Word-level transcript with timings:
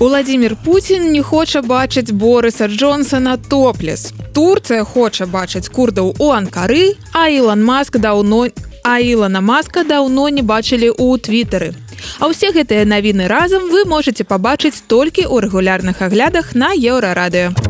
Уладзімир 0.00 0.56
Путін 0.64 1.12
не 1.12 1.22
хоча 1.22 1.60
бачыць 1.60 2.10
Борыса 2.10 2.68
Джонсона 2.68 3.36
топлес. 3.36 4.12
Турцыя 4.32 4.84
хоча 4.84 5.26
бачыць 5.26 5.68
курдаў 5.68 6.14
у 6.18 6.30
анкары, 6.32 6.96
а 7.12 7.28
Ілан 7.28 7.60
Маск 7.60 7.98
даўно 8.00 8.48
а 8.82 8.98
Ілана 8.98 9.40
Маска 9.40 9.84
даўно 9.84 10.28
не 10.32 10.42
бачылі 10.42 10.88
ў 10.88 11.20
твиттары. 11.20 11.76
А 12.16 12.32
ўсе 12.32 12.48
гэтыя 12.56 12.88
навіны 12.88 13.28
разам 13.28 13.68
вы 13.68 13.84
можете 13.84 14.24
пабачыць 14.24 14.80
толькі 14.88 15.28
ў 15.28 15.44
рэгулярных 15.44 16.00
аглядах 16.00 16.54
на 16.56 16.72
еўрарадыё. 16.72 17.69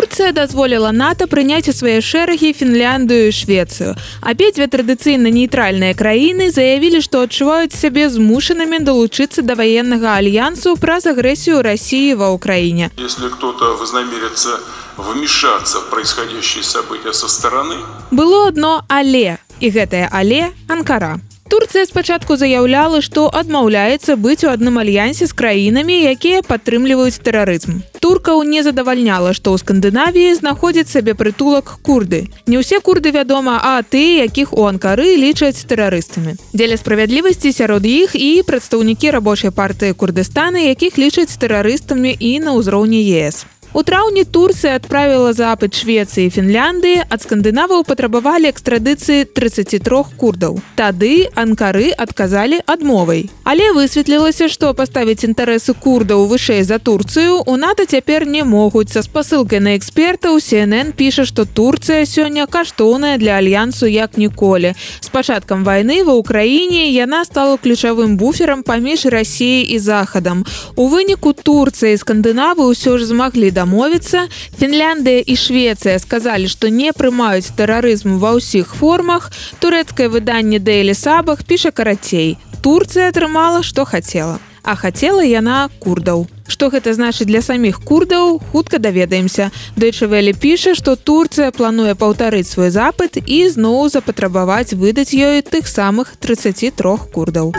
Турцыя 0.00 0.32
дазволіла 0.32 0.92
НАТО 0.96 1.26
прыняць 1.28 1.68
у 1.68 1.72
свае 1.76 2.00
шэрагі 2.00 2.54
Фінляндыю 2.56 3.28
і 3.28 3.36
Швецыю. 3.36 3.90
Абедзве 4.24 4.64
традыцыйна 4.64 5.28
нейтральныя 5.28 5.92
краіны 5.92 6.48
заявілі, 6.48 7.04
што 7.04 7.28
адчуваюць 7.28 7.76
сябе 7.76 8.08
змушанымі 8.08 8.80
далучыцца 8.80 9.44
да 9.44 9.52
ваеннага 9.60 10.16
альянсу 10.16 10.72
праз 10.80 11.04
агрэсію 11.04 11.60
рассіі 11.60 12.16
ва 12.16 12.32
ўкраіне. 12.32 12.88
Если 12.96 13.28
кто-то 13.28 13.76
вознамерится 13.76 14.64
вмешаться 14.96 15.84
в 15.84 15.92
происходящие 15.92 16.64
события 16.64 17.12
со 17.12 17.28
стороны. 17.28 17.76
Было 18.10 18.48
одно 18.48 18.80
але, 18.88 19.36
і 19.60 19.68
гэтае 19.68 20.08
але 20.08 20.56
Анкара. 20.64 21.20
Турцыя 21.50 21.82
спачатку 21.82 22.36
заяўляла, 22.38 23.00
што 23.02 23.26
адмаўляецца 23.26 24.14
быць 24.14 24.46
у 24.46 24.50
адным 24.54 24.78
альянсе 24.78 25.26
з 25.26 25.34
краінамі, 25.34 25.96
якія 26.14 26.44
падтрымліваюць 26.46 27.18
тэрарызм. 27.18 27.82
Туркаў 27.98 28.44
не 28.46 28.62
задавальняла, 28.62 29.34
што 29.34 29.50
ў 29.50 29.58
Скандынавіі 29.58 30.38
знаходзіць 30.38 30.94
сабе 30.94 31.18
прытулак 31.18 31.74
курды. 31.82 32.30
Не 32.46 32.62
ўсе 32.62 32.78
курды 32.78 33.10
вядома, 33.10 33.58
а 33.58 33.82
ты, 33.82 34.22
якіх 34.22 34.54
у 34.54 34.70
анкары 34.70 35.18
лічаць 35.18 35.66
тэрарыстамі. 35.66 36.38
Дзеля 36.54 36.78
справядлівасці 36.78 37.50
сярод 37.50 37.82
іх 37.82 38.14
і 38.14 38.46
прадстаўнікі 38.46 39.10
рабочай 39.18 39.50
партыі 39.50 39.98
Курдыстаны, 39.98 40.70
якіх 40.70 41.02
лічаць 41.02 41.34
тэрарыстамі 41.34 42.14
і 42.14 42.38
на 42.46 42.54
ўзроўні 42.54 43.02
ЕС. 43.26 43.42
У 43.72 43.82
траўні 43.86 44.24
Турцыя 44.24 44.74
адправіла 44.80 45.30
запыт 45.30 45.78
Швецыі 45.78 46.26
і 46.26 46.30
Фінляндыі 46.34 47.04
ад 47.06 47.22
скандынаваў 47.22 47.84
патрабавалі 47.86 48.50
экстрадыцыі 48.50 49.30
33 49.30 50.18
курдаў. 50.18 50.58
Тады 50.74 51.30
анкары 51.38 51.94
адказалі 51.94 52.58
адмовай. 52.66 53.30
Але 53.46 53.70
высветлілася, 53.70 54.48
што 54.50 54.74
паставіць 54.74 55.22
інтарэсы 55.22 55.74
курдаў 55.78 56.26
вышэй 56.26 56.66
за 56.66 56.80
Турцыю 56.82 57.46
у 57.46 57.54
НАТО 57.54 57.86
цяпер 57.86 58.26
не 58.26 58.42
могуць 58.42 58.90
са 58.90 59.04
спасылкай 59.06 59.62
на 59.62 59.78
экспертаў 59.78 60.42
CNN 60.42 60.90
піша, 60.98 61.22
што 61.22 61.46
Турцыя 61.46 62.02
сёння 62.02 62.50
каштоўная 62.50 63.22
для 63.22 63.38
альянсу 63.38 63.86
як 63.86 64.18
ніколі. 64.18 64.74
З 64.98 65.08
пачаткам 65.14 65.62
вайны 65.62 66.02
ва 66.02 66.18
ўкраіне 66.18 66.90
яна 66.90 67.22
стала 67.22 67.54
ключавым 67.54 68.18
буферам 68.18 68.66
паміж 68.66 69.06
рассіяй 69.06 69.62
і 69.70 69.78
захадам. 69.78 70.42
У 70.74 70.90
выніку 70.90 71.38
Турцыя 71.38 71.94
і 71.94 72.02
скандынавы 72.02 72.66
ўсё 72.66 72.98
ж 72.98 73.06
змаглі 73.06 73.54
да 73.54 73.59
дамовіцца 73.60 74.26
Фінляндыя 74.58 75.22
і 75.22 75.36
Швецыя 75.36 76.00
сказалі 76.00 76.48
што 76.48 76.72
не 76.72 76.96
прымаюць 76.96 77.52
тэрарызм 77.54 78.16
ва 78.18 78.36
ўсіх 78.40 78.76
формах. 78.80 79.30
Турэцкае 79.60 80.08
выданне 80.08 80.58
дэйлі 80.58 80.96
сабах 80.96 81.44
піша 81.44 81.70
карацей. 81.70 82.38
Турцыя 82.64 83.12
атрымала 83.12 83.60
што 83.62 83.84
хацела 83.84 84.40
а 84.62 84.76
хацела 84.76 85.24
яна 85.24 85.68
курдаў 85.80 86.26
Што 86.50 86.66
гэта 86.74 86.92
значыць 86.94 87.28
для 87.30 87.42
саміх 87.46 87.78
курдаў 87.86 88.40
хутка 88.52 88.82
даведаемся. 88.82 89.50
Дэйчавелі 89.78 90.34
піша 90.34 90.74
што 90.74 90.96
Турцыя 90.96 91.54
плануе 91.54 91.94
паўтарыць 91.94 92.50
свой 92.50 92.74
запыт 92.74 93.22
і 93.22 93.38
зноў 93.54 93.86
запатрабаваць 93.88 94.74
выдаць 94.74 95.14
ёй 95.14 95.46
тых 95.46 95.70
самых 95.70 96.16
33 96.18 96.74
курдаў 97.14 97.54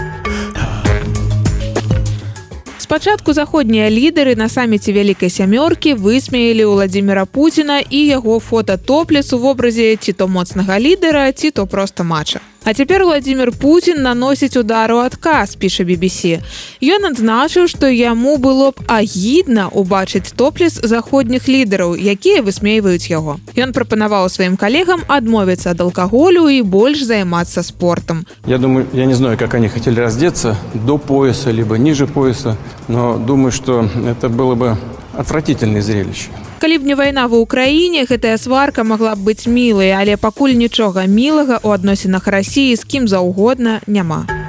спачатку 2.92 3.34
заходнія 3.34 3.90
лідары 3.90 4.36
на 4.36 4.50
саміце 4.50 4.92
вялікай 4.92 5.30
сямёркі 5.32 5.96
высмеялі 5.96 6.66
владимира 6.66 7.24
путина 7.26 7.80
і 7.80 8.00
яго 8.06 8.40
фото 8.40 8.76
топлес 8.76 9.32
у 9.34 9.38
вобразе 9.40 9.96
ці 9.96 10.12
то 10.12 10.28
моцнага 10.28 10.76
лідара 10.76 11.32
ці 11.32 11.52
то 11.56 11.68
просто 11.68 12.04
матча 12.04 12.44
А 12.64 12.74
цяпер 12.74 13.04
Владзімир 13.06 13.52
Путін 13.52 14.04
наносіць 14.06 14.58
удару 14.58 14.98
адказ 15.02 15.56
піша 15.58 15.82
BBC. 15.84 16.46
Ён 16.78 17.10
адзначыў, 17.10 17.66
што 17.66 17.90
яму 17.90 18.38
было 18.38 18.70
б 18.70 18.86
агідна 18.86 19.66
убачыць 19.74 20.30
топлес 20.38 20.78
заходніх 20.78 21.50
лідараў, 21.50 21.98
якія 21.98 22.46
высмейваюць 22.46 23.10
яго. 23.10 23.42
Ён 23.58 23.74
прапанаваў 23.74 24.30
сваім 24.30 24.62
калегам 24.62 25.02
адмовіцца 25.10 25.74
ад 25.74 25.82
алкаголю 25.82 26.54
і 26.54 26.62
больш 26.62 27.02
займацца 27.02 27.66
спортом. 27.66 28.30
Я 28.46 28.62
думаю, 28.62 28.86
я 28.94 29.06
не 29.10 29.18
знаю, 29.18 29.42
как 29.42 29.56
они 29.58 29.68
хотели 29.68 30.00
раздеться 30.00 30.56
до 30.76 31.00
пояса 31.00 31.50
либо 31.50 31.82
ниже 31.82 32.06
пояса, 32.06 32.58
но 32.88 33.18
думаю, 33.18 33.52
что 33.52 33.90
это 34.06 34.30
было 34.30 34.54
бы 34.54 34.78
отвратительное 35.18 35.82
зрелище. 35.82 36.30
Калі 36.60 36.78
б 36.78 36.86
не 36.86 36.96
вайна 36.96 37.26
ва 37.28 37.42
ўкраіне 37.42 38.06
гэтая 38.06 38.38
сварка 38.38 38.84
могла 38.84 39.16
б 39.16 39.26
быць 39.26 39.50
мілай 39.50 39.92
але 39.98 40.18
пакуль 40.18 40.54
нічога 40.54 41.10
мілага 41.10 41.60
у 41.64 41.74
адносінах 41.74 42.28
рассіі 42.28 42.76
з 42.76 42.84
кім 42.86 43.08
заўгодна 43.08 43.82
няма 43.88 44.41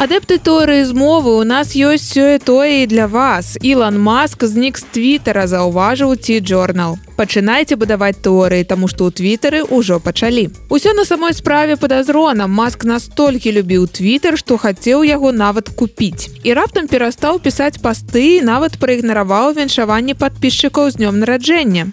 Адэпты 0.00 0.38
торы 0.40 0.80
з 0.88 0.96
мовы 0.96 1.36
у 1.36 1.44
нас 1.44 1.76
ёсць 1.76 2.08
сёе 2.08 2.40
тое 2.40 2.82
і 2.82 2.86
для 2.88 3.04
вас. 3.04 3.60
Ілан 3.60 4.00
Маск 4.00 4.48
знік 4.48 4.80
з 4.80 4.88
твиттера 4.96 5.44
заўважыў 5.44 6.16
ці 6.16 6.40
джорнал. 6.40 6.96
Пачынайце 7.20 7.76
будаваць 7.76 8.16
тэорыі, 8.16 8.64
таму 8.64 8.88
што 8.88 9.04
ў 9.04 9.12
твиттары 9.12 9.60
ўжо 9.68 10.00
пачалі. 10.00 10.48
Усё 10.72 10.96
на 10.96 11.04
самой 11.04 11.36
справе 11.36 11.76
падазрона 11.76 12.48
Маск 12.48 12.88
настолькі 12.88 13.52
любіў 13.52 13.92
твиттер, 13.92 14.40
што 14.40 14.56
хацеў 14.56 15.04
яго 15.04 15.36
нават 15.36 15.68
купіць. 15.68 16.32
І 16.48 16.56
раптам 16.56 16.88
перастаў 16.88 17.36
пісаць 17.36 17.76
пасты 17.76 18.40
і 18.40 18.48
нават 18.48 18.80
праігнараваў 18.80 19.52
віншаванне 19.52 20.16
падпісчыкаў 20.16 20.96
з 20.96 20.96
днём 20.96 21.20
нараджэння. 21.20 21.92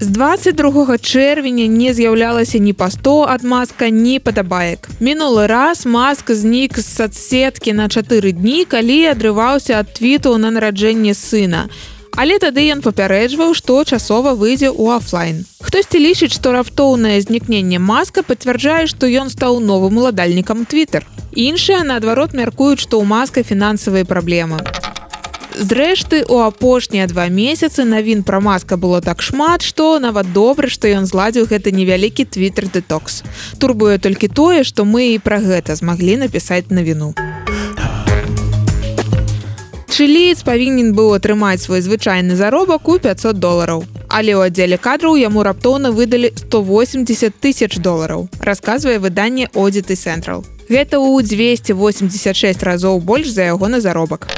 З 0.00 0.06
22 0.06 0.98
чэрвеня 0.98 1.66
не 1.72 1.88
з'яўлялася 1.96 2.58
ні 2.60 2.72
па 2.76 2.90
100 2.92 3.32
ад 3.32 3.44
маска 3.48 3.88
ні 3.88 4.18
падабаек. 4.20 4.88
Мінулы 5.00 5.46
раз 5.48 5.86
маск 5.88 6.30
знік 6.36 6.76
з 6.76 6.84
садсеткі 6.84 7.72
на 7.72 7.88
чатыры 7.88 8.36
дні, 8.36 8.68
калі 8.68 9.16
адрываўся 9.16 9.80
ад 9.80 9.96
твіту 9.96 10.36
на 10.36 10.52
нараджэнне 10.52 11.16
сына. 11.16 11.72
Але 12.12 12.36
тады 12.36 12.68
ён 12.76 12.84
папярэджваў, 12.84 13.56
што 13.56 13.88
часова 13.88 14.36
выйдзе 14.36 14.68
ў 14.68 15.00
офлайн. 15.00 15.48
Хтосьці 15.64 15.96
лічыць, 15.96 16.36
што 16.36 16.52
раптоўнае 16.52 17.16
знікненне 17.24 17.80
маска 17.80 18.20
пацвярджае, 18.20 18.84
што 18.92 19.08
ён 19.08 19.32
стаў 19.32 19.64
новым 19.64 19.96
уладальнікам 19.96 20.68
Twitter. 20.68 21.08
Іншыя, 21.32 21.80
наадварот, 21.88 22.36
мяркуюць, 22.36 22.84
што 22.84 23.00
ў 23.00 23.08
маска 23.08 23.40
фінансавыя 23.40 24.04
праблемы. 24.04 24.60
Зрэшты, 25.56 26.22
у 26.28 26.44
апошнія 26.44 27.06
два 27.08 27.28
месяцы 27.32 27.88
навін 27.88 28.20
пра 28.28 28.40
маска 28.44 28.76
было 28.76 29.00
так 29.00 29.22
шмат, 29.24 29.64
што 29.64 29.96
нават 29.98 30.28
добра, 30.36 30.68
што 30.68 30.84
ён 30.84 31.08
зладзіў 31.08 31.48
гэты 31.48 31.72
невялікі 31.72 32.28
твиттер 32.28 32.68
дэтокс. 32.68 33.24
Турбуе 33.56 33.96
толькі 33.96 34.28
тое, 34.28 34.68
што 34.68 34.84
мы 34.84 35.16
і 35.16 35.18
пра 35.18 35.40
гэта 35.40 35.72
змаглі 35.72 36.20
напісаць 36.28 36.68
навіну. 36.68 37.16
Чыліец 39.88 40.44
павінен 40.44 40.92
быў 40.92 41.16
атрымаць 41.16 41.64
свой 41.64 41.80
звычайны 41.80 42.36
заробак 42.36 42.84
у 42.92 42.98
500 43.00 43.40
долараў. 43.40 43.88
Але 44.12 44.36
ў 44.36 44.52
аддзеле 44.52 44.76
кадраў 44.76 45.16
яму 45.16 45.40
раптоўна 45.40 45.88
выдалі 45.88 46.36
180 46.36 47.32
тысяч 47.40 47.80
долараў, 47.80 48.28
расказвае 48.44 49.00
выданне 49.00 49.48
Одзіты 49.56 49.96
Цэнтрал. 49.96 50.44
Гэта 50.68 51.00
ў 51.00 51.24
286 51.24 52.60
разоў 52.60 53.00
больш 53.00 53.32
за 53.32 53.48
яго 53.48 53.72
на 53.72 53.80
заробак 53.80 54.28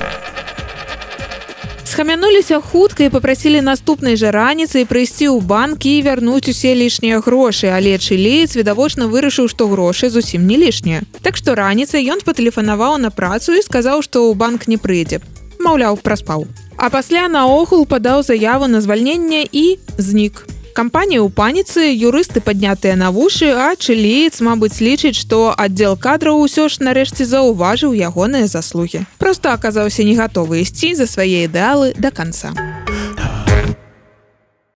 схамянуліся 1.99 2.61
хутка 2.61 3.05
і 3.05 3.09
попрасілі 3.11 3.61
наступнай 3.61 4.15
жа 4.15 4.31
раніцай 4.31 4.85
прыйсці 4.87 5.35
ў 5.35 5.43
банк 5.43 5.83
і 5.83 5.99
вярнуць 6.07 6.47
усе 6.47 6.71
лішнія 6.79 7.19
грошы 7.19 7.75
але 7.75 7.99
чылеец 7.99 8.55
відавочна 8.55 9.11
вырашыў 9.11 9.51
што 9.51 9.67
грошы 9.67 10.07
зусім 10.07 10.47
не 10.47 10.63
лішнія. 10.63 11.03
Так 11.27 11.35
што 11.35 11.59
раніцай 11.59 12.07
ён 12.07 12.23
патэлефанаваў 12.23 13.03
на 13.03 13.11
працу 13.11 13.59
і 13.59 13.67
сказаў 13.67 14.07
што 14.07 14.31
ў 14.31 14.39
банк 14.39 14.71
не 14.71 14.79
прыйдзе. 14.79 15.19
Маўляў 15.59 15.99
праспаў. 15.99 16.47
А 16.79 16.87
пасля 16.87 17.27
наогул 17.27 17.83
падаў 17.83 18.23
заяву 18.23 18.71
на 18.71 18.79
звальненне 18.79 19.43
і 19.51 19.83
знік 19.99 20.47
у 20.79 20.81
кампанія 20.81 21.19
ў 21.27 21.35
паніцы 21.35 21.91
юрысты 21.91 22.39
паднятыя 22.39 22.95
на 22.95 23.11
вушы 23.11 23.51
а 23.51 23.75
чыліец 23.75 24.39
мабыць 24.47 24.79
лічыць 24.79 25.19
што 25.19 25.51
аддзел 25.51 25.99
кадраў 25.99 26.39
усё 26.39 26.71
ж 26.71 26.87
нарэшце 26.87 27.27
заўважыў 27.27 27.99
ягоныя 27.99 28.47
заслугі. 28.47 29.03
Просто 29.19 29.51
аказаўся 29.59 30.07
не 30.07 30.15
гатовы 30.15 30.63
ісці 30.63 30.95
за 30.95 31.11
свае 31.11 31.51
ідэалы 31.51 31.99
до 31.99 32.15
конца 32.15 32.55